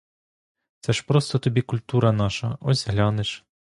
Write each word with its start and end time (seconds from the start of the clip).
Це 0.79 0.93
ж 0.93 1.05
просто 1.07 1.39
тобі 1.39 1.61
культура 1.61 2.11
наша, 2.11 2.57
ось 2.61 2.87
глянеш. 2.87 3.45